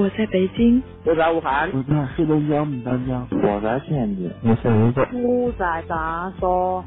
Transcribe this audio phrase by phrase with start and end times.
[0.00, 6.46] 我在北京，我在武汉，我在黑龙江牡丹江，我在天津，我在泸州，我在长沙，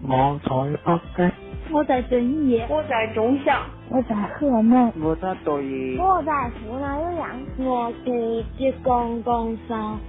[0.09, 1.31] 我在北京，
[1.69, 7.29] 我在遵义，我在中祥，我在河南，我在抖音，我在湖南岳阳，
[7.59, 8.11] 我在
[8.57, 9.99] 浙江江山。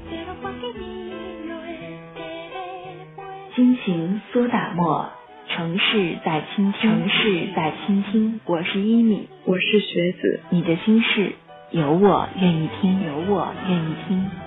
[3.54, 5.10] 心情苏打沫，
[5.50, 8.40] 城市在倾听，城市在倾听。
[8.46, 11.32] 我是一米，我是学子，你的心事
[11.74, 14.43] 有我愿意听，有我愿意听。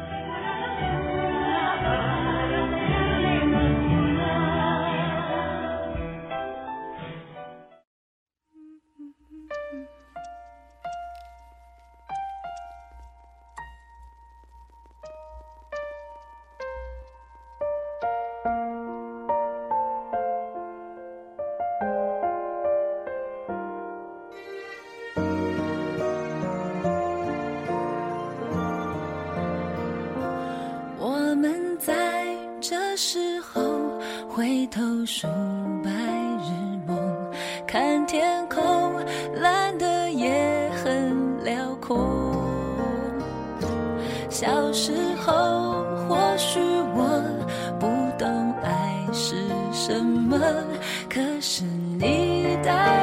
[52.67, 52.96] 你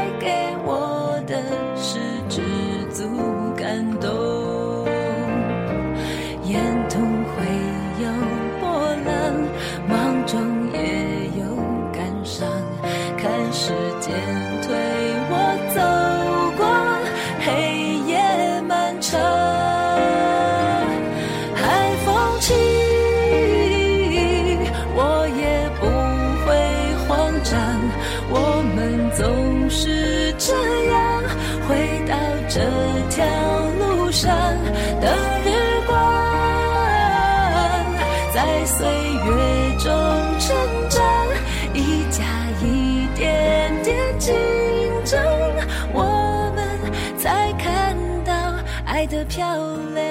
[49.28, 50.04] 漂亮。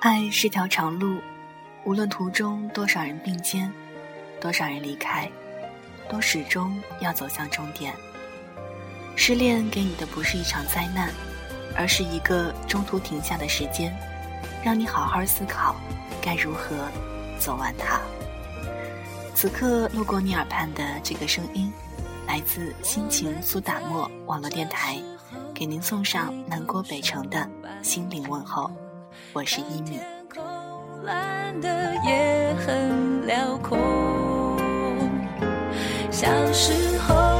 [0.00, 1.18] 爱是条长路，
[1.84, 3.72] 无论途中多少人并肩，
[4.40, 5.30] 多少人离开，
[6.08, 7.94] 都始终要走向终点。
[9.14, 11.10] 失恋给你的不是一场灾难，
[11.76, 13.94] 而是一个中途停下的时间，
[14.64, 15.76] 让你好好思考
[16.20, 16.88] 该如何
[17.38, 18.00] 走完它。
[19.34, 21.72] 此刻路过你耳畔的这个声音，
[22.26, 24.98] 来自心情苏打沫网络电台，
[25.54, 27.48] 给您送上南郭北城的
[27.82, 28.70] 心灵问候。
[29.32, 30.00] 我是一米。
[36.10, 37.31] 小时候，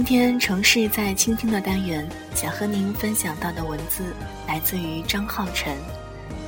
[0.00, 4.14] 今天城市在倾听的单元，想和您分享到的文字
[4.48, 5.76] 来自于张浩晨。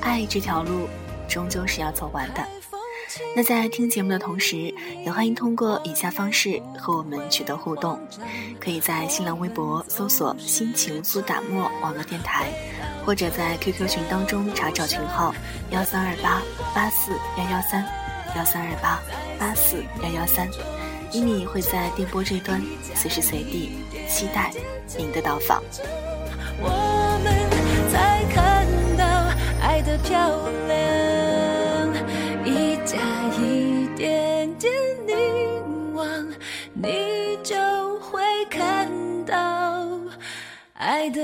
[0.01, 0.89] 爱这条路，
[1.29, 2.43] 终究是要走完的。
[3.37, 4.75] 那在听节目的同时，
[5.05, 8.01] 也欢迎通过以下方式和我们取得互动：
[8.59, 12.47] 可以在新浪微博搜索“心情苏打沫网络电台”，
[13.05, 15.34] 或者在 QQ 群当中查找群号
[15.71, 16.41] 幺三二八
[16.75, 17.84] 八四幺幺三
[18.34, 18.98] 幺三二八
[19.39, 20.48] 八四幺幺三。
[21.12, 22.62] 伊米会在电波这端，
[22.94, 23.72] 随时随地
[24.09, 24.50] 期待
[24.97, 25.62] 您的到访。
[26.59, 27.34] 我们
[27.91, 28.66] 才看
[28.97, 29.04] 到
[29.60, 31.94] 爱的漂亮，
[32.47, 32.97] 一加
[33.38, 34.72] 一点点
[35.06, 36.26] 凝望，
[36.72, 37.54] 你就
[38.00, 38.88] 会看
[39.26, 39.86] 到
[40.74, 41.20] 爱的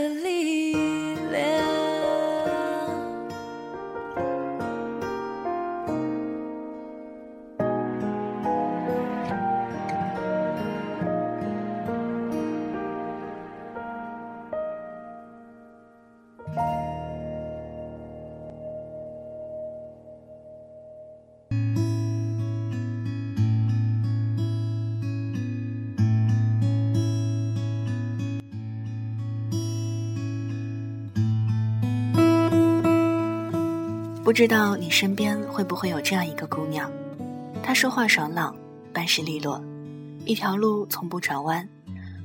[34.29, 36.93] 不知道你身边会不会有这样一个姑娘，
[37.63, 38.55] 她说话爽朗，
[38.93, 39.59] 办事利落，
[40.27, 41.67] 一条路从不转弯，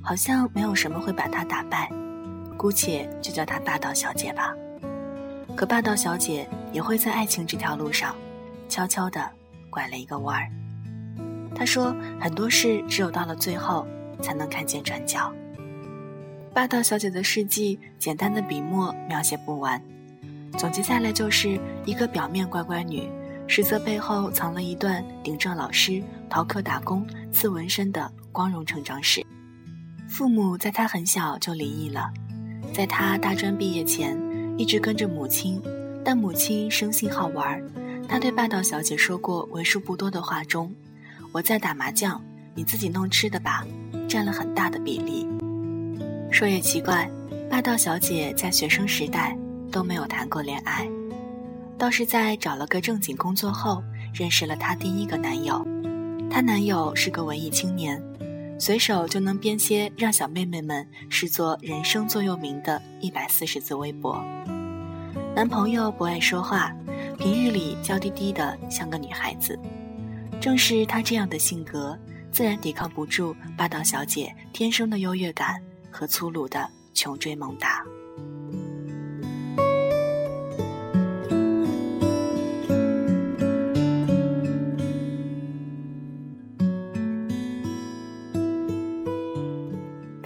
[0.02, 1.90] 好像没有什么会把她打败，
[2.58, 4.54] 姑且就叫她霸道小姐吧。
[5.56, 8.14] 可霸道小姐也会在爱情这条路上，
[8.68, 9.32] 悄悄地
[9.70, 10.52] 拐了一个弯儿。
[11.56, 13.88] 她说很多事只有到了最后
[14.22, 15.32] 才能看见转角。
[16.54, 19.82] 霸道小姐的事迹，简单的笔墨描写不完。
[20.58, 23.10] 总结下来就是一个表面乖乖女，
[23.48, 29.26] 实则背后藏了一段顶撞老师、逃课打工、刺纹身的光荣成长史。
[30.08, 32.10] 父母在她很小就离异了，
[32.74, 34.18] 在她大专毕业前
[34.58, 35.62] 一直跟着母亲，
[36.06, 37.62] 但母亲生性好玩。
[38.08, 40.74] 她对霸道小姐说过为数不多的话中
[41.34, 42.22] ：“我在打麻将，
[42.54, 43.66] 你自己弄吃的吧。”
[44.08, 45.28] 占了很大的比例。
[46.30, 47.10] 说也奇怪，
[47.50, 49.36] 霸道小姐在学生时代。
[49.74, 50.88] 都没有谈过恋爱，
[51.80, 53.84] 倒是在找了个正经工作后，
[54.14, 55.66] 认识了她第一个男友。
[56.30, 58.02] 她男友是个文艺青年，
[58.60, 64.24] 随手就能编些让小妹妹们视作人生座右铭的一百四十字微博。
[65.36, 66.72] 男朋友不爱说话，
[67.18, 69.60] 平日里娇滴滴的像个女孩子。
[70.40, 71.98] 正是他这样的性格，
[72.32, 75.60] 自然抵抗不住霸道小姐天生的优越感
[75.90, 77.84] 和粗鲁的穷追猛打。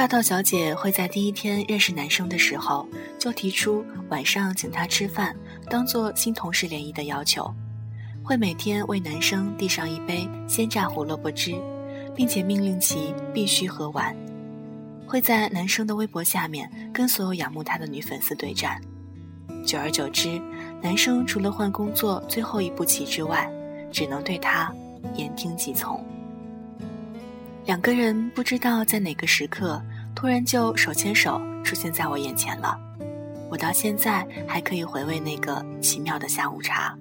[0.08, 2.88] 霸道小姐会在第一天认识男生的时候
[3.20, 5.36] 就提出晚上请他吃饭，
[5.70, 7.54] 当做新同事联谊的要求，
[8.24, 11.62] 会每天为男生递上一杯鲜榨胡萝卜汁，
[12.16, 14.16] 并且命令其必须喝完。
[15.06, 18.82] 会在男生的微博下面跟所有仰慕他的女粉丝对战，
[19.66, 20.42] 久而久之，
[20.82, 23.52] 男生除了换工作最后一步棋之外，
[23.92, 24.74] 只能对他
[25.16, 26.02] 言听计从。
[27.66, 29.84] 两个人不知道在哪个时刻。
[30.18, 32.76] 突然就手牵手出现在我眼前了，
[33.52, 36.98] 我到现在还可以回味那个奇妙的下午茶。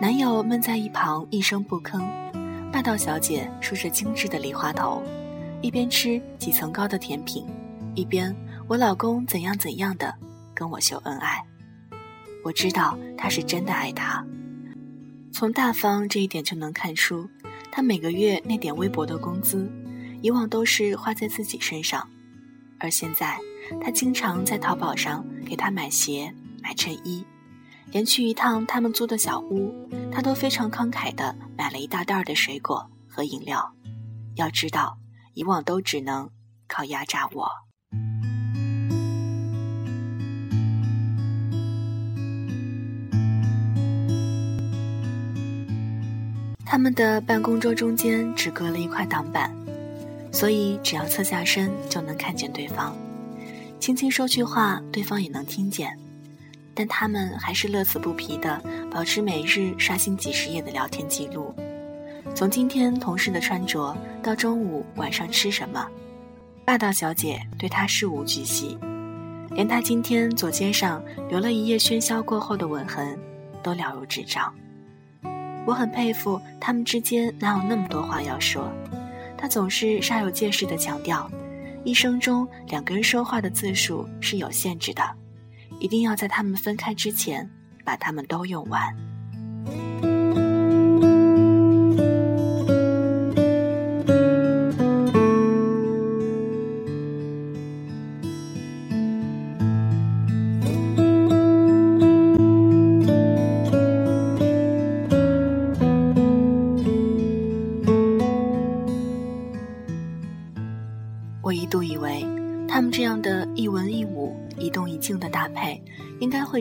[0.00, 2.00] 男友闷在一旁一声不吭，
[2.70, 5.02] 霸道小姐梳着精致的梨花头，
[5.60, 7.44] 一边吃几层高的甜品，
[7.96, 8.32] 一边
[8.68, 10.14] 我老公怎样怎样的
[10.54, 11.42] 跟我秀恩爱。
[12.44, 14.24] 我知道他是真的爱她，
[15.32, 17.28] 从大方这一点就能看出，
[17.72, 19.68] 他每个月那点微薄的工资。
[20.26, 22.04] 以往都是花在自己身上，
[22.80, 23.38] 而现在
[23.80, 27.24] 他经常在淘宝上给他买鞋、买衬衣，
[27.92, 29.72] 连去一趟他们租的小屋，
[30.10, 33.72] 他都非常慷慨地买了一大袋的水果和饮料。
[34.34, 34.98] 要知道，
[35.34, 36.28] 以往都只能
[36.66, 37.48] 靠压榨我。
[46.64, 49.65] 他们的办公桌中间只隔了一块挡板。
[50.36, 52.94] 所以，只要侧下身就能看见对方，
[53.80, 55.98] 轻轻说句话，对方也能听见。
[56.74, 61.54] 但他们还是乐此不疲地保持每日刷新几十页的聊天记录。
[62.34, 65.88] 从今天同事的穿着到中午晚上吃什么，
[66.66, 68.76] 霸道小姐对他事无巨细，
[69.52, 73.18] 连他今天左肩上留了一夜喧嚣过后的吻痕，
[73.62, 74.52] 都了如指掌。
[75.64, 78.70] 我很佩服他们之间哪有那么多话要说。
[79.46, 81.30] 他总是煞有介事地强调，
[81.84, 85.08] 一生中两个人说话的字数是有限制的，
[85.78, 87.48] 一定要在他们分开之前
[87.84, 88.92] 把他们都用完。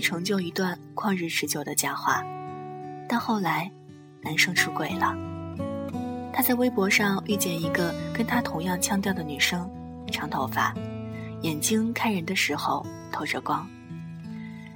[0.06, 2.24] 成就一段旷日持久的佳话。
[3.10, 3.72] 但后来，
[4.22, 5.16] 男生出轨了。
[6.32, 9.68] 他在微博上遇见一个跟他同样腔调的女生，
[10.12, 10.76] 长头发，
[11.42, 13.68] 眼睛看人的时候透着光。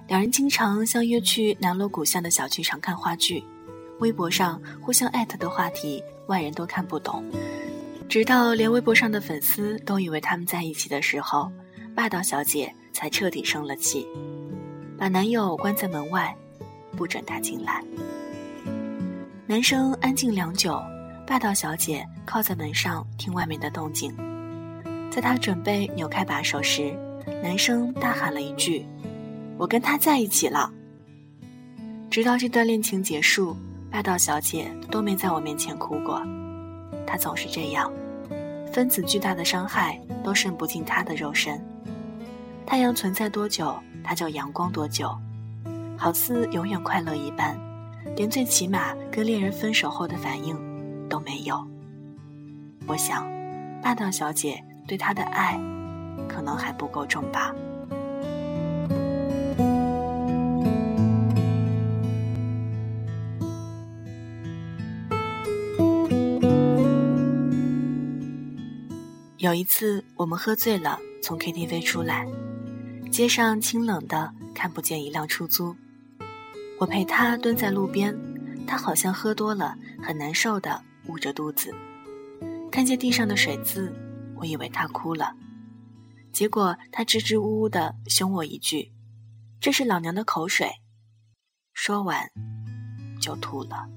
[0.08, 3.44] 两人经常相约去南锣鼓巷的小剧场看话剧，
[4.00, 7.24] 微博上互相艾特的话题，外人都看不懂。
[8.10, 11.52] 直到连微博上的粉丝都以为他们在一起的时候，
[11.96, 12.74] 霸道小姐。
[12.92, 14.06] 才彻底生了气，
[15.00, 16.36] 把男友关在门外，
[16.98, 17.82] 不准他进来。
[19.48, 20.78] 男生安静良久，
[21.26, 24.14] 霸道小姐靠在门上听外面的动静。
[25.10, 26.94] 在他准备扭开把手时，
[27.42, 28.86] 男生大喊了一句
[29.58, 30.70] ：“我跟他在一起了。”
[32.12, 33.56] 直到这段恋情结束，
[33.90, 36.22] 霸道小姐都没在我面前哭过。
[37.08, 37.90] 她总是这样，
[38.74, 41.58] 分子巨大的伤害都渗不进她的肉身。
[42.70, 45.10] 太阳存在多久，它就阳光多久，
[45.98, 47.60] 好似永远快乐一般，
[48.16, 50.56] 连最起码跟恋人分手后的反应
[51.10, 51.68] 都没有。
[52.86, 53.28] 我想，
[53.82, 55.60] 霸道小姐对他的爱，
[56.28, 57.52] 可能还不够重吧。
[69.38, 72.28] 有一次，我们喝醉了，从 KTV 出来，
[73.12, 75.76] 街上清冷的，看不见一辆出租。
[76.80, 78.18] 我陪他蹲在路边，
[78.66, 81.74] 他好像喝多了，很难受的捂着肚子。
[82.72, 83.92] 看见地上的水渍，
[84.36, 85.36] 我以为他哭了，
[86.32, 88.94] 结果他支支吾吾的凶我一句
[89.60, 90.70] ：“这是老娘的口水。”
[91.74, 92.30] 说完，
[93.20, 93.90] 就吐了。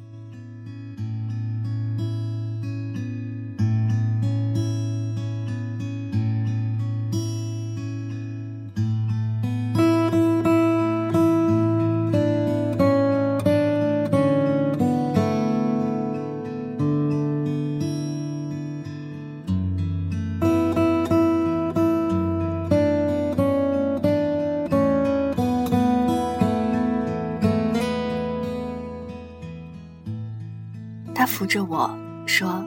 [31.52, 31.94] 着我
[32.26, 32.64] 说：“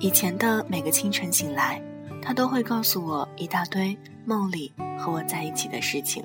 [0.00, 1.78] 以前的每个清晨醒来，
[2.22, 3.94] 他都会告诉我一大堆
[4.24, 6.24] 梦里和我在一起的事情。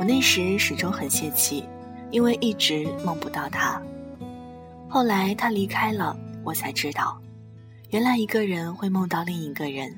[0.00, 1.62] 我那时始终很泄气，
[2.10, 3.80] 因为一直梦不到他。
[4.88, 7.16] 后来他离开了，我才知道，
[7.90, 9.96] 原来一个人会梦到另一个人，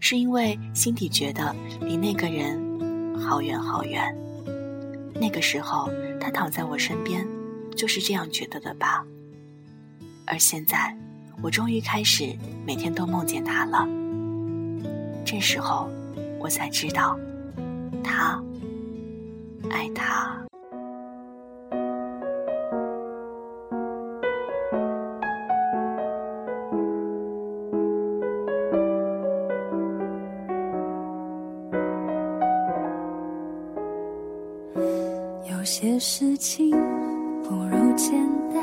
[0.00, 4.12] 是因为心底觉得离那个人好远好远。
[5.14, 5.88] 那个时候，
[6.20, 7.24] 他躺在我身边，
[7.76, 9.06] 就是这样觉得的吧。”
[10.26, 10.96] 而现在，
[11.42, 13.86] 我终于开始每天都梦见他了。
[15.24, 15.88] 这时候，
[16.38, 17.18] 我才知道，
[18.02, 18.42] 他
[19.70, 20.32] 爱他。
[35.50, 36.70] 有些事情
[37.42, 38.12] 不如简
[38.52, 38.62] 单，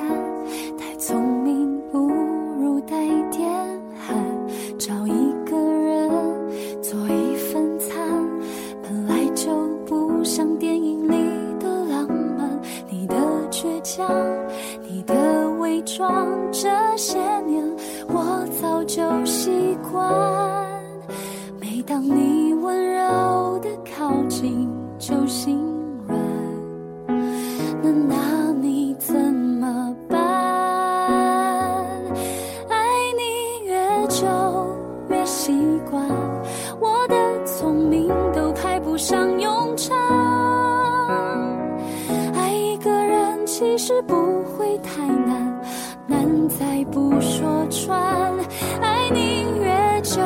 [0.78, 2.98] 太聪明不如带
[3.30, 3.50] 点
[3.96, 4.18] 憨。
[4.78, 5.21] 找一
[39.12, 39.94] 上用唱。
[42.34, 45.62] 爱一个人其实不会太难，
[46.08, 48.34] 难在不说穿。
[48.82, 50.22] 爱你越久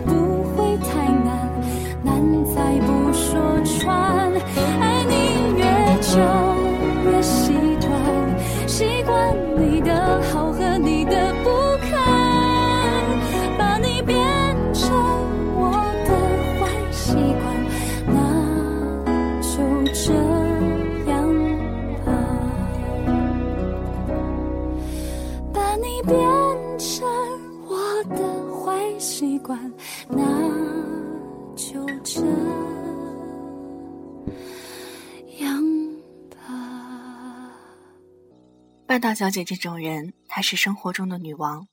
[0.00, 1.50] 不会太难，
[2.02, 4.32] 难在不说穿，
[4.80, 5.64] 爱你越
[6.00, 6.47] 久。
[38.98, 41.66] 大小姐这种人，她是生活中的女王，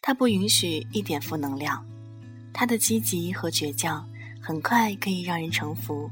[0.00, 1.84] 她不允许一点负能量，
[2.52, 4.08] 她的积极和倔强
[4.40, 6.08] 很快可以让人臣服，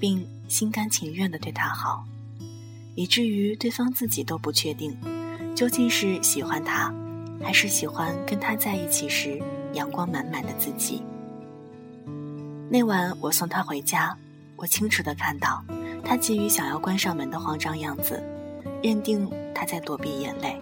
[0.00, 2.04] 并心甘情愿地对她好，
[2.94, 4.96] 以至于对方自己都不确定，
[5.54, 6.92] 究竟是喜欢她，
[7.42, 9.38] 还是喜欢跟她在一起时
[9.74, 11.02] 阳光满满的自己。
[12.70, 14.16] 那晚我送她回家，
[14.56, 15.62] 我清楚地看到
[16.02, 18.22] 她急于想要关上门的慌张样子。
[18.86, 20.56] 认定他在躲避眼泪。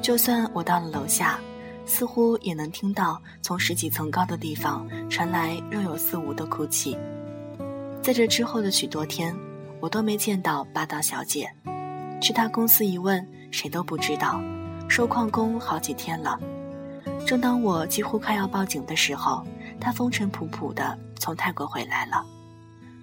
[0.00, 1.40] 就算我到了楼下，
[1.84, 6.96] 似乎也能听到从十几层高的地方传来若有似无的哭泣。
[8.00, 9.36] 在这之后的许多天，
[9.80, 11.52] 我都没见到霸道小姐。
[12.20, 14.40] 去她公司一问，谁都不知道，
[14.88, 16.38] 收旷工好几天了。
[17.26, 19.44] 正当我几乎快要报警的时候，
[19.80, 22.24] 她风尘仆仆的从泰国回来了。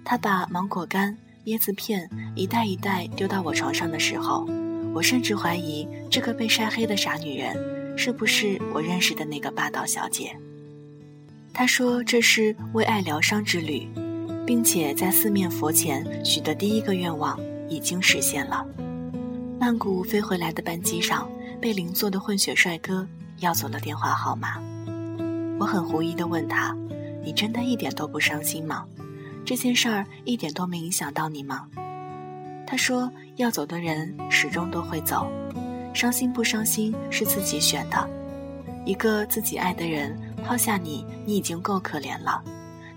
[0.04, 1.16] 她把芒果干。
[1.48, 4.46] 椰子片一袋一袋丢到我床上的时候，
[4.92, 7.56] 我甚至怀疑这个被晒黑的傻女人
[7.96, 10.36] 是不是我认识的那个霸道小姐。
[11.54, 13.88] 她说这是为爱疗伤之旅，
[14.46, 18.66] 并且在四面佛前许的第一个愿望已经实现了。
[19.58, 21.26] 曼谷飞回来的班机上，
[21.62, 23.08] 被邻座的混血帅哥
[23.38, 24.58] 要走了电话号码。
[25.58, 26.76] 我很狐疑地问他
[27.24, 28.84] ：“你真的一点都不伤心吗？”
[29.48, 31.66] 这件事儿一点都没影响到你吗？
[32.66, 35.26] 他说：“要走的人始终都会走，
[35.94, 38.10] 伤心不伤心是自己选的。
[38.84, 42.44] 一个自己爱的人抛下你，你已经够可怜了。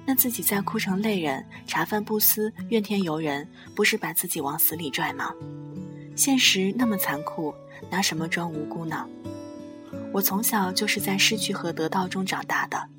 [0.06, 5.32] 那自己再哭成泪人，茶饭不思，怨天尤人，不是把自己往死里拽吗？
[6.18, 7.56] 现实那么残酷，
[7.90, 9.08] 拿什么装无辜呢？
[10.12, 12.90] 我从小就是在失去和得到中长大的，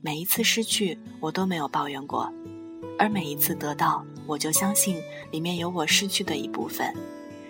[0.00, 2.32] 每一次失去，我都没有抱怨过。”
[2.98, 6.94] 而每一次得到，我就相信里面有我失去的一部分，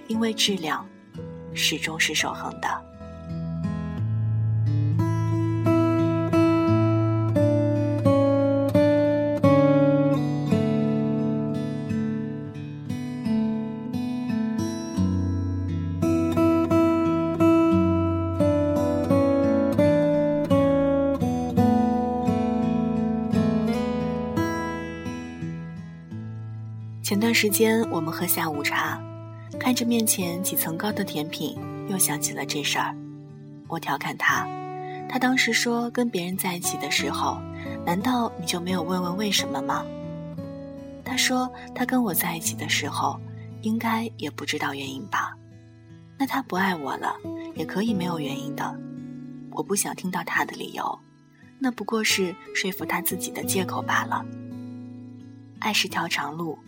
[0.09, 0.87] 因为质量
[1.53, 2.94] 始终是守恒的。
[27.25, 29.03] 段时间我们喝下午茶，
[29.59, 31.57] 看着面前几层高的甜品，
[31.89, 32.95] 又想起了这事儿。
[33.67, 34.47] 我调侃他，
[35.09, 37.41] 他当时说跟别人在一起的时候，
[37.83, 39.83] 难道你就没有问问为什么吗？
[41.03, 43.19] 他说他跟我在一起的时候，
[43.63, 45.35] 应该也不知道原因吧。
[46.19, 47.17] 那他不爱我了，
[47.55, 48.79] 也可以没有原因的。
[49.51, 50.99] 我不想听到他的理由，
[51.59, 54.23] 那不过是说服他自己的借口罢了。
[55.61, 56.59] 爱是条长路。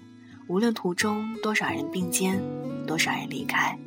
[0.49, 2.41] 无论途中多少人并肩，
[2.87, 3.79] 多少人离开，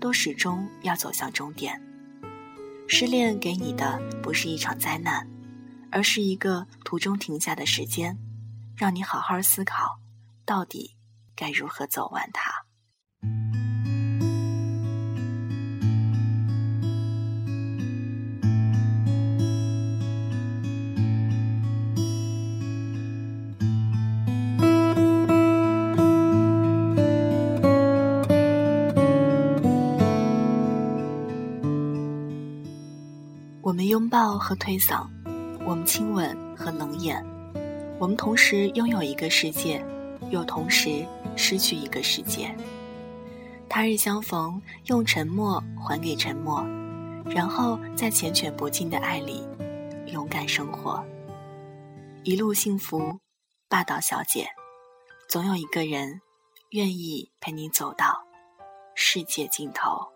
[0.00, 1.80] 都始终要走向终点。
[2.88, 5.28] 失恋给你的不是一场灾难，
[5.90, 8.16] 而是一个途中停下的时间，
[8.76, 9.98] 让你好好思考，
[10.44, 10.96] 到底
[11.34, 12.65] 该如何走完它。
[34.16, 35.06] 抱和推搡，
[35.66, 37.22] 我们亲吻和冷眼，
[37.98, 39.84] 我们同时拥有一个世界，
[40.30, 41.04] 又同时
[41.36, 42.50] 失去一个世界。
[43.68, 46.66] 他日相逢，用沉默还给沉默，
[47.26, 49.46] 然后在缱绻不尽的爱里
[50.06, 51.04] 勇敢生活。
[52.24, 53.18] 一路幸福，
[53.68, 54.48] 霸道小姐，
[55.28, 56.22] 总有一个人
[56.70, 58.18] 愿意陪你走到
[58.94, 60.08] 世界尽头。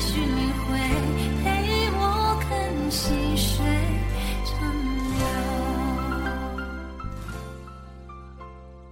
[0.00, 0.78] 许你会
[1.44, 3.64] 陪我看细水。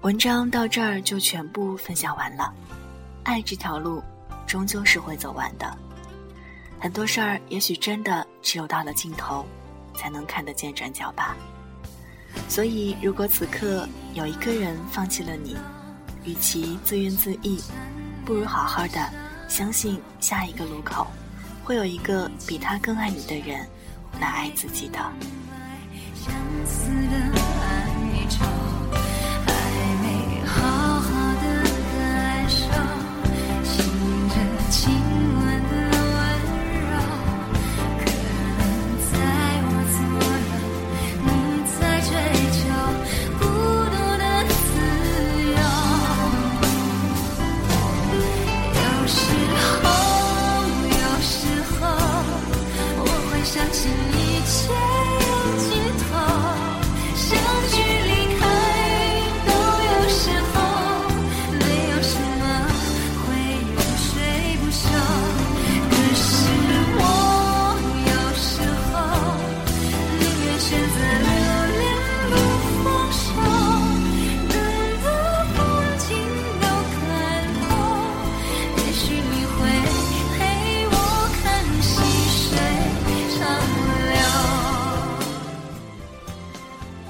[0.03, 2.51] 文章到这儿就全部分享完了。
[3.25, 4.03] 爱这条路，
[4.47, 5.77] 终究是会走完的。
[6.81, 9.45] 很多事儿，也许真的只有到了尽头，
[9.95, 11.37] 才能看得见转角吧。
[12.49, 15.57] 所以，如果此刻有一个人放弃了你，
[16.25, 17.59] 与其自怨自艾，
[18.25, 19.11] 不如好好的
[19.49, 21.07] 相信下一个路口，
[21.65, 23.67] 会有一个比他更爱你的人
[24.21, 24.99] 来爱自己的。
[26.15, 26.33] 相
[26.67, 27.17] 似的
[27.63, 28.45] 哀愁，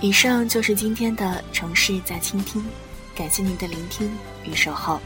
[0.00, 2.64] 以上就是今天的城市在倾听，
[3.16, 4.08] 感谢您的聆听
[4.44, 5.00] 与守候。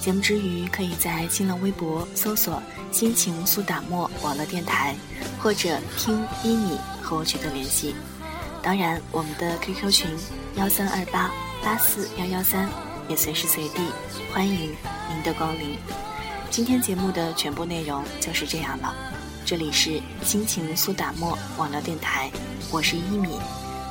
[0.00, 4.94] 节目之余，可以在新浪微博搜索“心情苏打沫网络电台”，
[5.42, 7.96] 或者听一米和我取得联系。
[8.62, 10.08] 当然，我们的 QQ 群
[10.54, 11.28] 幺三二八
[11.64, 12.68] 八四幺幺三
[13.08, 13.80] 也随时随地
[14.32, 14.70] 欢迎
[15.10, 15.76] 您的光临。
[16.48, 18.94] 今天节目的全部内容就是这样了。
[19.44, 22.30] 这里是心情苏打沫网络电台，
[22.70, 23.40] 我是一米。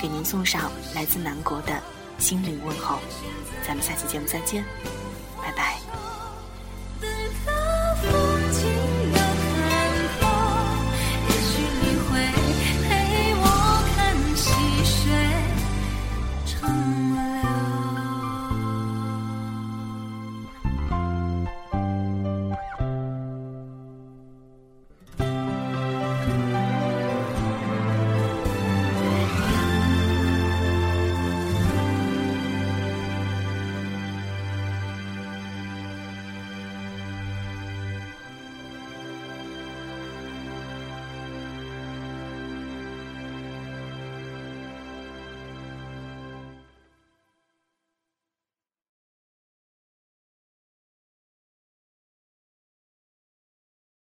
[0.02, 1.80] 给您送上来自南国的
[2.18, 2.98] 心灵问候，
[3.66, 4.66] 咱们下期节目再见，
[5.44, 5.90] 拜拜。